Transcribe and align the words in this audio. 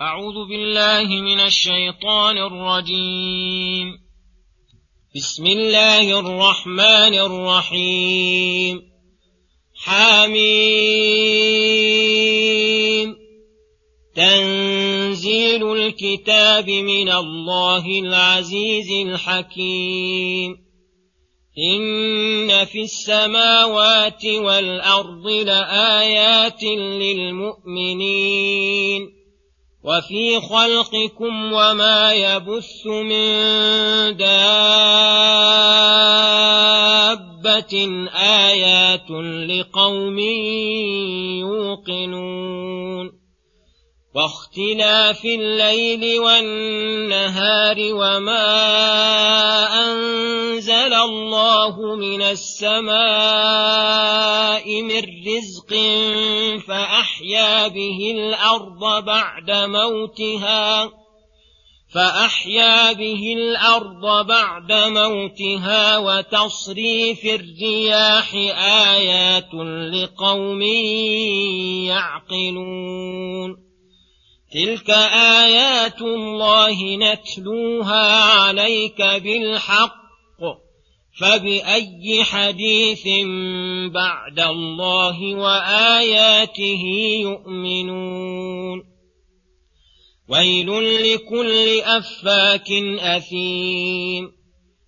أعوذ 0.00 0.48
بالله 0.48 1.08
من 1.08 1.40
الشيطان 1.40 2.38
الرجيم. 2.38 3.98
بسم 5.16 5.46
الله 5.46 6.20
الرحمن 6.20 7.14
الرحيم. 7.14 8.82
حميم. 9.74 10.76
تنزيل 14.16 15.72
الكتاب 15.72 16.70
من 16.70 17.12
الله 17.12 18.00
العزيز 18.00 19.06
الحكيم. 19.06 20.56
إن 21.58 22.64
في 22.64 22.82
السماوات 22.82 24.24
والأرض 24.24 25.26
لآيات 25.26 26.62
للمؤمنين. 26.62 29.16
وفي 29.86 30.40
خلقكم 30.40 31.52
وما 31.52 32.12
يبث 32.12 32.86
من 32.86 33.36
دابة 34.16 34.46
آيات 38.14 39.10
لقوم 39.50 40.18
يوقنون. 41.38 43.15
واختلاف 44.16 45.24
الليل 45.24 46.20
والنهار 46.20 47.76
وما 47.78 48.48
أنزل 49.84 50.94
الله 50.94 51.96
من 51.96 52.22
السماء 52.22 52.96
من 54.82 55.02
رزق 55.28 55.74
فأحيا 56.68 57.68
به 57.68 58.12
الأرض 58.14 59.04
بعد 59.04 59.50
موتها 59.50 60.90
فأحيا 61.94 62.92
به 62.92 63.34
الأرض 63.36 64.26
بعد 64.26 64.72
موتها 64.72 65.98
وتصريف 65.98 67.24
الرياح 67.24 68.34
آيات 68.94 69.54
لقوم 69.92 70.62
يعقلون 71.92 73.65
تلك 74.52 74.90
آيات 74.90 76.02
الله 76.02 76.96
نتلوها 76.96 78.22
عليك 78.22 79.02
بالحق 79.02 80.06
فبأي 81.20 82.24
حديث 82.24 83.08
بعد 83.94 84.40
الله 84.40 85.34
وآياته 85.34 86.82
يؤمنون 87.20 88.82
ويل 90.28 90.66
لكل 91.12 91.80
أفاك 91.80 92.70
أثيم 93.00 94.32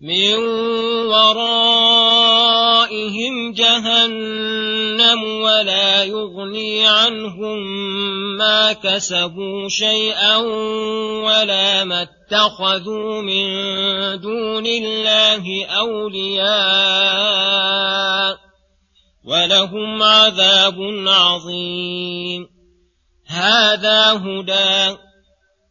من 0.00 0.34
ورائهم 1.12 1.92
جهنم 3.52 5.24
ولا 5.24 6.04
يغني 6.04 6.86
عنهم 6.86 7.58
ما 8.36 8.72
كسبوا 8.72 9.68
شيئا 9.68 10.36
ولا 11.26 11.84
ما 11.84 12.02
اتخذوا 12.02 13.22
من 13.22 13.46
دون 14.20 14.66
الله 14.66 15.66
أولياء 15.66 16.50
ولهم 19.24 20.02
عذاب 20.02 20.76
عظيم. 21.06 22.48
هذا 23.26 24.12
هدى 24.12 24.96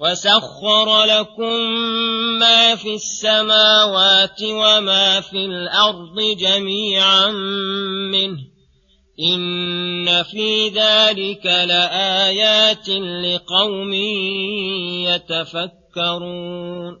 وسخر 0.00 1.04
لكم 1.04 1.52
ما 2.38 2.74
في 2.76 2.94
السماوات 2.94 4.42
وما 4.42 5.20
في 5.20 5.44
الأرض 5.44 6.20
جميعا 6.38 7.30
منه 8.10 8.38
ان 9.20 10.22
في 10.22 10.68
ذلك 10.68 11.46
لايات 11.46 12.88
لقوم 12.88 13.92
يتفكرون 15.94 17.00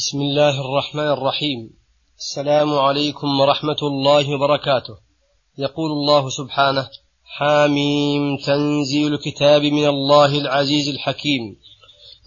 بسم 0.00 0.20
الله 0.20 0.60
الرحمن 0.60 1.08
الرحيم. 1.12 1.70
السلام 2.18 2.78
عليكم 2.78 3.40
ورحمة 3.40 3.76
الله 3.82 4.34
وبركاته. 4.34 4.94
يقول 5.58 5.90
الله 5.90 6.28
سبحانه 6.28 6.88
حاميم 7.24 8.36
تنزيل 8.36 9.14
الكتاب 9.14 9.62
من 9.62 9.86
الله 9.86 10.38
العزيز 10.38 10.88
الحكيم. 10.88 11.56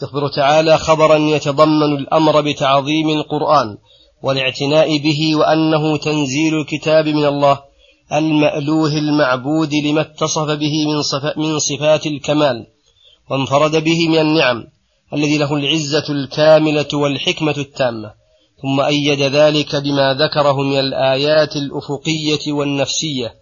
يخبر 0.04 0.28
تعالى 0.28 0.78
خبرا 0.78 1.18
يتضمن 1.18 1.98
الأمر 1.98 2.42
بتعظيم 2.42 3.10
القرآن 3.10 3.78
والاعتناء 4.24 4.98
به 4.98 5.36
وأنه 5.36 5.98
تنزيل 5.98 6.54
الكتاب 6.60 7.08
من 7.08 7.26
الله 7.26 7.60
المألوه 8.14 8.98
المعبود 8.98 9.74
لما 9.74 10.02
اتصف 10.02 10.50
به 10.50 10.76
من 11.38 11.60
صفات 11.60 12.08
الكمال 12.08 12.68
وانفرد 13.30 13.84
به 13.84 14.08
من 14.10 14.20
النعم. 14.20 14.73
الذي 15.14 15.38
له 15.38 15.56
العزة 15.56 16.06
الكاملة 16.10 16.88
والحكمة 16.94 17.56
التامة 17.58 18.14
ثم 18.62 18.82
أيد 18.82 19.22
ذلك 19.22 19.76
بما 19.76 20.14
ذكره 20.14 20.62
من 20.62 20.80
الآيات 20.80 21.56
الأفقية 21.56 22.54
والنفسية 22.54 23.34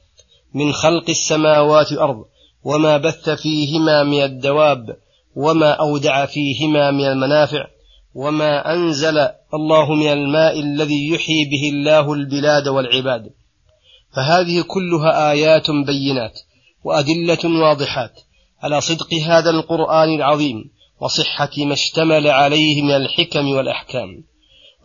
من 0.54 0.74
خلق 0.74 1.10
السماوات 1.10 1.92
والأرض 1.92 2.26
وما 2.64 2.98
بث 2.98 3.30
فيهما 3.30 4.04
من 4.04 4.24
الدواب 4.24 4.98
وما 5.36 5.72
أودع 5.72 6.26
فيهما 6.26 6.92
من 6.92 7.06
المنافع 7.06 7.68
وما 8.16 8.74
أنزل 8.74 9.28
الله 9.54 9.94
من 9.94 10.08
الماء 10.08 10.60
الذي 10.60 11.10
يحيي 11.10 11.46
به 11.46 11.70
الله 11.70 12.14
البلاد 12.14 12.68
والعباد. 12.68 13.30
فهذه 14.16 14.62
كلها 14.62 15.32
آيات 15.32 15.72
بينات 15.72 16.40
وأدلة 16.84 17.62
واضحات 17.62 18.20
على 18.64 18.82
صدق 18.82 19.14
هذا 19.14 19.50
القرآن 19.50 20.16
العظيم. 20.16 20.72
وصحة 21.02 21.50
ما 21.58 21.74
اشتمل 21.74 22.28
عليه 22.28 22.82
من 22.82 22.92
الحكم 22.92 23.50
والأحكام 23.50 24.24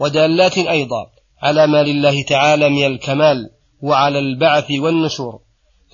ودالات 0.01 0.59
أيضا 0.59 1.07
على 1.43 1.67
ما 1.67 1.83
لله 1.83 2.23
تعالى 2.23 2.69
من 2.69 2.87
الكمال 2.87 3.51
وعلى 3.83 4.19
البعث 4.19 4.71
والنشور 4.71 5.41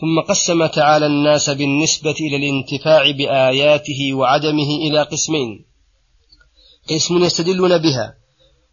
ثم 0.00 0.20
قسم 0.28 0.66
تعالى 0.66 1.06
الناس 1.06 1.50
بالنسبة 1.50 2.14
إلى 2.20 2.36
الانتفاع 2.36 3.10
بآياته 3.10 4.14
وعدمه 4.14 4.76
إلى 4.88 5.02
قسمين 5.02 5.64
قسم 6.90 7.24
يستدلون 7.24 7.78
بها 7.78 8.14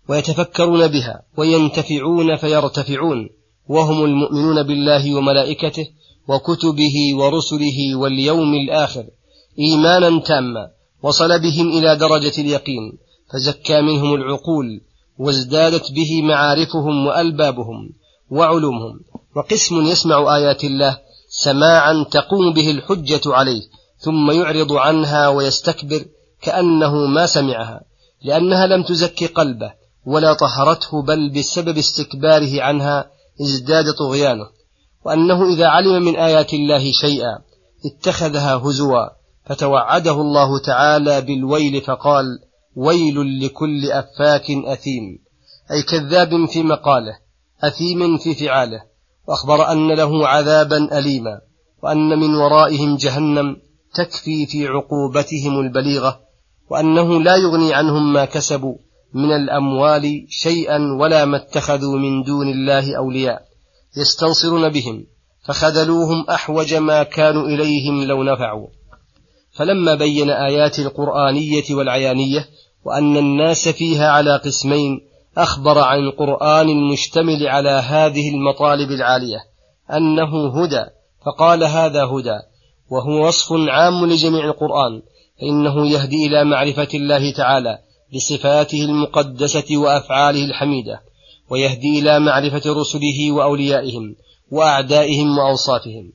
ويتفكرون 0.10 0.88
بها 0.88 1.22
وينتفعون 1.38 2.36
فيرتفعون 2.36 3.30
وهم 3.68 4.06
المؤمنون 4.06 4.64
بالله 4.64 5.16
وملائكته 5.16 5.88
وكتبه 6.28 6.96
ورسله 7.14 7.96
واليوم 7.96 8.54
الآخر 8.54 9.06
إيمانا 9.60 10.20
تاما 10.20 10.79
وصل 11.04 11.40
بهم 11.40 11.68
إلى 11.70 11.96
درجة 11.96 12.42
اليقين 12.42 12.98
فزكى 13.34 13.82
منهم 13.82 14.14
العقول 14.14 14.82
وازدادت 15.18 15.92
به 15.92 16.22
معارفهم 16.22 17.08
وألبابهم 17.08 17.90
وعلومهم 18.32 19.00
وقسم 19.36 19.82
يسمع 19.82 20.36
آيات 20.36 20.64
الله 20.64 20.98
سماعا 21.30 22.06
تقوم 22.12 22.54
به 22.54 22.72
الحجة 22.72 23.22
عليه 23.26 23.62
ثم 23.98 24.32
يعرض 24.32 24.74
عنها 24.74 25.28
ويستكبر 25.28 26.06
كأنه 26.42 27.06
ما 27.06 27.26
سمعها 27.26 27.82
لأنها 28.24 28.68
لم 28.68 28.84
تزكي 28.84 29.28
قلبه 29.28 29.74
ولا 30.06 30.34
طهرته 30.34 31.02
بل 31.02 31.30
بسبب 31.30 31.78
استكباره 31.78 32.62
عنها 32.62 33.12
ازداد 33.42 33.86
طغيانه 33.94 34.46
وأنه 35.06 35.54
إذا 35.54 35.68
علم 35.68 36.04
من 36.04 36.16
آيات 36.16 36.54
الله 36.54 36.92
شيئا 36.92 37.40
اتخذها 37.86 38.56
هزوا. 38.56 39.19
فتوعده 39.50 40.22
الله 40.22 40.60
تعالى 40.60 41.22
بالويل 41.22 41.82
فقال 41.82 42.26
ويل 42.76 43.46
لكل 43.46 43.92
أفاك 43.92 44.52
أثيم. 44.52 45.20
أي 45.72 45.84
كذاب 45.84 46.46
في 46.46 46.64
مقاله 46.64 47.18
أثيم 47.64 48.18
في 48.18 48.36
فعاله 48.36 48.82
وأخبر 49.28 49.72
أن 49.72 49.92
له 49.92 50.28
عذابا 50.28 51.00
أليما 51.00 51.42
وأن 51.84 52.20
من 52.20 52.36
ورائهم 52.36 52.96
جهنم 52.96 53.56
تكفي 53.94 54.46
في 54.46 54.68
عقوبتهم 54.68 55.60
البليغة 55.60 56.20
وأنه 56.70 57.22
لا 57.22 57.36
يغني 57.36 57.74
عنهم 57.74 58.14
ما 58.14 58.26
كسبوا 58.26 58.76
من 59.14 59.32
الأموال 59.32 60.26
شيئا 60.30 60.78
ولا 61.00 61.26
ما 61.26 61.38
اتخذوا 61.38 61.98
من 61.98 62.24
دون 62.24 62.50
الله 62.50 62.98
أولياء 62.98 63.42
يستنصرون 63.98 64.70
بهم 64.70 65.06
فخذلوهم 65.46 66.26
أحوج 66.30 66.74
ما 66.74 67.04
كانوا 67.04 67.48
إليهم 67.48 68.04
لو 68.04 68.24
نفعوا. 68.24 68.68
فلما 69.60 69.96
بين 69.96 70.30
آيات 70.30 70.80
القرآنية 70.80 71.64
والعيانية 71.72 72.48
وأن 72.86 73.18
الناس 73.18 73.70
فيها 73.70 74.10
على 74.10 74.38
قسمين 74.38 75.02
أخبر 75.38 75.80
عن 75.80 76.12
قرآن 76.12 76.92
مشتمل 76.92 77.48
على 77.48 77.70
هذه 77.70 78.30
المطالب 78.30 78.92
العالية 78.92 79.38
أنه 79.94 80.62
هدى 80.64 80.86
فقال 81.26 81.64
هذا 81.64 82.04
هدى 82.06 82.40
وهو 82.92 83.28
وصف 83.28 83.52
عام 83.52 84.06
لجميع 84.06 84.46
القرآن 84.46 85.02
فإنه 85.42 85.90
يهدي 85.90 86.28
إلى 86.28 86.46
معرفة 86.46 86.88
الله 86.94 87.34
تعالى 87.34 87.80
بصفاته 88.16 88.86
المقدسة 88.86 89.78
وأفعاله 89.78 90.46
الحميدة 90.46 91.02
ويهدي 91.50 92.00
إلى 92.00 92.20
معرفة 92.20 92.74
رسله 92.82 93.32
وأوليائهم 93.32 94.16
وأعدائهم 94.52 95.38
وأوصافهم 95.38 96.12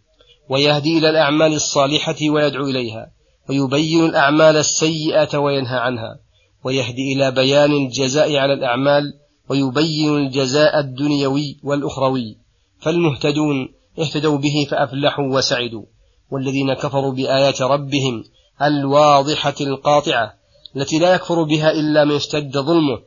ويهدي 0.48 0.98
إلى 0.98 1.10
الأعمال 1.10 1.52
الصالحة 1.52 2.16
ويدعو 2.30 2.64
إليها. 2.64 3.14
ويبين 3.48 4.04
الأعمال 4.04 4.56
السيئة 4.56 5.38
وينهى 5.38 5.78
عنها 5.78 6.18
ويهدي 6.64 7.12
إلى 7.12 7.30
بيان 7.30 7.72
الجزاء 7.72 8.36
على 8.36 8.52
الأعمال 8.52 9.12
ويبين 9.48 10.16
الجزاء 10.16 10.80
الدنيوي 10.80 11.60
والأخروي. 11.62 12.38
فالمهتدون 12.80 13.68
اهتدوا 13.98 14.38
به 14.38 14.66
فأفلحوا 14.70 15.24
وسعدوا. 15.24 15.84
والذين 16.30 16.74
كفروا 16.74 17.12
بآيات 17.12 17.62
ربهم 17.62 18.24
الواضحة 18.62 19.54
القاطعة 19.60 20.34
التي 20.76 20.98
لا 20.98 21.14
يكفر 21.14 21.42
بها 21.42 21.70
إلا 21.70 22.04
من 22.04 22.14
اشتد 22.14 22.58
ظلمه 22.58 22.98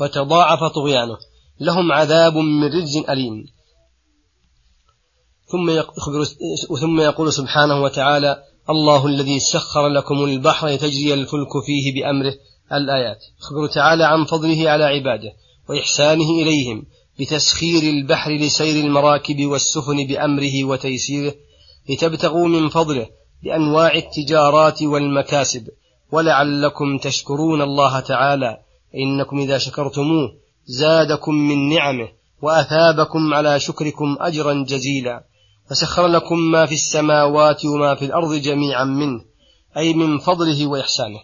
وتضاعف 0.00 0.64
طغيانه. 0.64 1.16
لهم 1.60 1.92
عذاب 1.92 2.36
من 2.36 2.64
رجز 2.64 2.96
أليم. 3.08 3.46
ثم 5.46 5.70
يخبر 5.70 6.24
ثم 6.80 7.00
يقول 7.00 7.32
سبحانه 7.32 7.82
وتعالى 7.82 8.42
الله 8.70 9.06
الذي 9.06 9.40
سخر 9.40 9.88
لكم 9.88 10.24
البحر 10.24 10.68
لتجري 10.68 11.14
الفلك 11.14 11.52
فيه 11.66 11.94
بأمره. 11.94 12.34
الآيات. 12.72 13.24
يخبر 13.40 13.66
تعالى 13.66 14.04
عن 14.04 14.24
فضله 14.24 14.70
على 14.70 14.84
عباده 14.84 15.32
وإحسانه 15.68 16.30
إليهم 16.30 16.86
بتسخير 17.20 17.82
البحر 17.82 18.30
لسير 18.30 18.84
المراكب 18.84 19.46
والسفن 19.46 20.06
بأمره 20.06 20.64
وتيسيره. 20.64 21.34
لتبتغوا 21.90 22.48
من 22.48 22.68
فضله 22.68 23.06
بأنواع 23.42 23.94
التجارات 23.94 24.82
والمكاسب. 24.82 25.68
ولعلكم 26.12 26.98
تشكرون 26.98 27.62
الله 27.62 28.00
تعالى. 28.00 28.58
إنكم 28.94 29.38
إذا 29.38 29.58
شكرتموه 29.58 30.34
زادكم 30.66 31.34
من 31.34 31.68
نعمه 31.68 32.08
وأثابكم 32.42 33.34
على 33.34 33.60
شكركم 33.60 34.16
أجرا 34.20 34.64
جزيلا. 34.68 35.24
فسخر 35.70 36.06
لكم 36.06 36.38
ما 36.38 36.66
في 36.66 36.74
السماوات 36.74 37.64
وما 37.64 37.94
في 37.94 38.04
الأرض 38.04 38.34
جميعا 38.34 38.84
منه 38.84 39.20
أي 39.76 39.94
من 39.94 40.18
فضله 40.18 40.66
وإحسانه. 40.66 41.20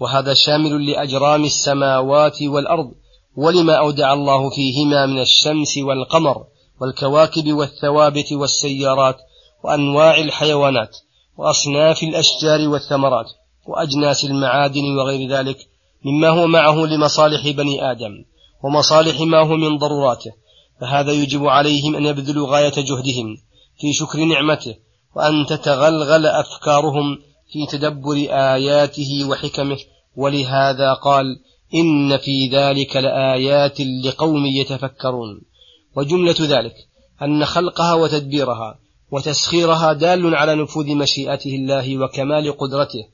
وهذا 0.00 0.34
شامل 0.34 0.90
لأجرام 0.90 1.44
السماوات 1.44 2.42
والأرض 2.42 2.90
ولما 3.36 3.78
أودع 3.78 4.12
الله 4.12 4.50
فيهما 4.50 5.06
من 5.06 5.20
الشمس 5.20 5.78
والقمر 5.78 6.44
والكواكب 6.80 7.52
والثوابت 7.52 8.32
والسيارات 8.32 9.16
وأنواع 9.64 10.18
الحيوانات 10.18 10.96
وأصناف 11.36 12.02
الأشجار 12.02 12.68
والثمرات 12.68 13.26
وأجناس 13.66 14.24
المعادن 14.24 14.96
وغير 14.98 15.30
ذلك 15.30 15.58
مما 16.04 16.28
هو 16.28 16.46
معه 16.46 16.74
لمصالح 16.74 17.50
بني 17.50 17.90
آدم 17.90 18.24
ومصالح 18.64 19.20
ما 19.20 19.40
هو 19.40 19.56
من 19.56 19.78
ضرuraته 19.78 20.30
فهذا 20.80 21.12
يجب 21.12 21.46
عليهم 21.46 21.96
أن 21.96 22.06
يبذلوا 22.06 22.48
غاية 22.48 22.74
جهدهم. 22.76 23.36
في 23.80 23.92
شكر 23.92 24.18
نعمته 24.18 24.74
وأن 25.16 25.46
تتغلغل 25.46 26.26
أفكارهم 26.26 27.18
في 27.52 27.66
تدبر 27.66 28.16
آياته 28.30 29.28
وحكمه. 29.28 29.78
ولهذا 30.16 30.94
قال 30.94 31.24
إن 31.74 32.16
في 32.16 32.48
ذلك 32.48 32.96
لآيات 32.96 33.80
لقوم 33.80 34.46
يتفكرون. 34.46 35.40
وجملة 35.96 36.36
ذلك 36.40 36.74
أن 37.22 37.44
خلقها 37.44 37.94
وتدبيرها 37.94 38.78
وتسخيرها 39.10 39.92
دال 39.92 40.34
على 40.34 40.54
نفوذ 40.54 40.94
مشيئته 40.94 41.54
الله 41.54 41.98
وكمال 41.98 42.56
قدرته 42.58 43.04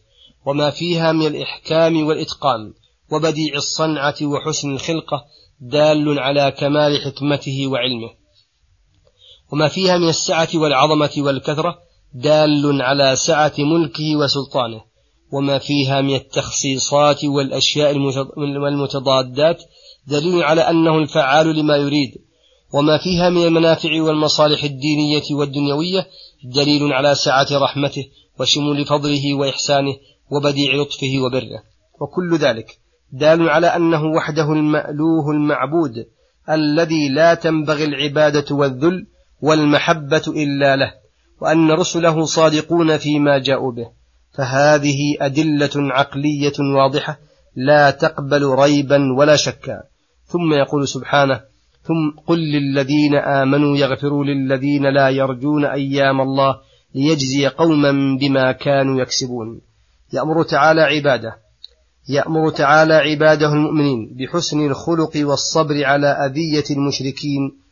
وما 0.46 0.70
فيها 0.70 1.12
من 1.12 1.26
الإحكام 1.26 2.06
والإتقان 2.06 2.72
وبديع 3.12 3.55
الصنعة 3.55 4.14
وحسن 4.22 4.73
الخلقة 4.73 5.25
دال 5.61 6.18
على 6.18 6.50
كمال 6.50 7.00
حكمته 7.04 7.66
وعلمه. 7.66 8.11
وما 9.54 9.68
فيها 9.68 9.99
من 9.99 10.08
السعة 10.08 10.49
والعظمة 10.54 11.11
والكثرة 11.18 11.78
دال 12.14 12.82
على 12.82 13.16
سعة 13.16 13.52
ملكه 13.58 14.16
وسلطانه 14.16 14.80
وما 15.32 15.58
فيها 15.58 16.00
من 16.00 16.14
التخصيصات 16.14 17.25
والأشياء 17.25 17.96
والمتضادات 18.37 19.62
دليل 20.06 20.42
على 20.42 20.61
أنه 20.61 20.99
الفعال 20.99 21.56
لما 21.56 21.76
يريد 21.76 22.11
وما 22.73 22.99
فيها 22.99 23.30
من 23.30 23.46
المنافع 23.46 24.02
والمصالح 24.02 24.64
الدينية 24.64 25.23
والدنيوية 25.30 26.06
دليل 26.44 26.92
على 26.92 27.14
سعة 27.14 27.46
رحمته 27.52 28.06
وشمول 28.40 28.84
فضله 28.84 29.34
وإحسانه 29.34 29.96
وبديع 30.30 30.75
لطفه 30.75 31.18
وبره. 31.18 31.62
وكل 32.00 32.37
ذلك 32.37 32.78
دال 33.12 33.49
على 33.49 33.66
أنه 33.66 34.04
وحده 34.04 34.52
المألوه 34.52 35.30
المعبود 35.30 36.06
الذي 36.50 37.08
لا 37.08 37.34
تنبغي 37.34 37.84
العبادة 37.84 38.54
والذل 38.54 39.06
والمحبة 39.44 40.22
إلا 40.28 40.76
له 40.76 40.92
وأن 41.40 41.70
رسله 41.70 42.24
صادقون 42.24 42.96
فيما 42.96 43.38
جاءوا 43.38 43.72
به. 43.72 43.88
فهذه 44.36 44.98
أدلة 45.20 45.70
عقلية 45.76 46.58
واضحة 46.76 47.18
لا 47.56 47.90
تقبل 47.90 48.42
ريبا 48.44 48.98
ولا 49.18 49.36
شكا. 49.36 49.82
ثم 50.26 50.52
يقول 50.52 50.88
سبحانه 50.88 51.40
ثم 51.82 52.20
قل 52.26 52.38
للذين 52.38 53.14
آمنوا 53.14 53.76
يغفروا 53.76 54.24
للذين 54.24 54.94
لا 54.94 55.08
يرجون 55.08 55.64
أيام 55.64 56.20
الله 56.20 56.56
ليجزي 56.94 57.46
قوما 57.46 58.18
بما 58.20 58.52
كانوا 58.52 59.00
يكسبون. 59.00 59.60
يأمر 60.12 60.42
تعالى 60.42 60.80
عباده 60.80 61.36
يأمر 62.08 62.50
تعالى 62.50 62.94
عباده 62.94 63.52
المؤمنين 63.52 64.16
بحسن 64.18 64.66
الخلق 64.66 65.12
والصبر 65.16 65.84
على 65.84 66.06
أذية 66.06 66.64
المشركين 66.70 67.63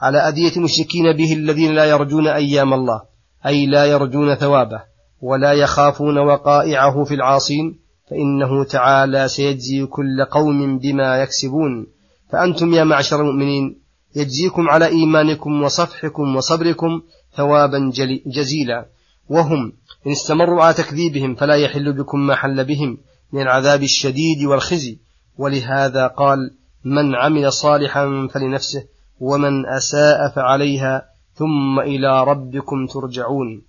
على 0.00 0.18
أذية 0.18 0.56
المشركين 0.56 1.12
به 1.16 1.32
الذين 1.32 1.74
لا 1.74 1.84
يرجون 1.84 2.26
أيام 2.26 2.74
الله 2.74 3.02
أي 3.46 3.66
لا 3.66 3.84
يرجون 3.84 4.34
ثوابه 4.34 4.82
ولا 5.22 5.52
يخافون 5.52 6.18
وقائعه 6.18 7.04
في 7.04 7.14
العاصين 7.14 7.78
فإنه 8.10 8.64
تعالى 8.64 9.28
سيجزي 9.28 9.86
كل 9.86 10.24
قوم 10.24 10.78
بما 10.78 11.22
يكسبون. 11.22 11.86
فأنتم 12.32 12.74
يا 12.74 12.84
معشر 12.84 13.20
المؤمنين 13.20 13.80
يجزيكم 14.16 14.68
على 14.68 14.86
إيمانكم 14.86 15.62
وصفحكم 15.62 16.36
وصبركم 16.36 17.02
ثوابا 17.34 17.92
جزيلا. 18.26 18.86
وهم 19.28 19.72
إن 20.06 20.12
استمروا 20.12 20.62
على 20.64 20.74
تكذيبهم 20.74 21.34
فلا 21.34 21.54
يحل 21.54 21.92
بكم 21.92 22.26
ما 22.26 22.34
حل 22.34 22.64
بهم 22.64 22.98
من 23.32 23.42
العذاب 23.42 23.82
الشديد 23.82 24.44
والخزي. 24.44 24.98
ولهذا 25.38 26.06
قال 26.06 26.38
من 26.84 27.14
عمل 27.14 27.52
صالحا 27.52 28.28
فلنفسه 28.30 28.84
ومن 29.20 29.66
أساء 29.66 30.28
فعليها 30.28 31.04
ثم 31.34 31.80
إلى 31.80 32.24
ربكم 32.24 32.86
ترجعون. 32.86 33.62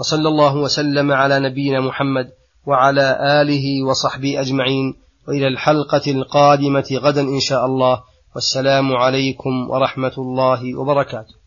وصلى 0.00 0.28
الله 0.28 0.56
وسلم 0.56 1.12
على 1.12 1.40
نبينا 1.40 1.80
محمد 1.80 2.32
وعلى 2.66 3.18
آله 3.42 3.84
وصحبه 3.84 4.40
أجمعين. 4.40 4.94
وإلى 5.28 5.48
الحلقة 5.48 6.10
القادمة 6.10 6.86
غدا 6.92 7.20
إن 7.20 7.40
شاء 7.40 7.66
الله. 7.66 8.02
والسلام 8.34 8.96
عليكم 8.96 9.70
ورحمة 9.70 10.12
الله 10.18 10.78
وبركاته. 10.78 11.43